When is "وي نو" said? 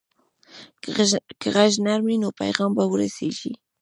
2.07-2.29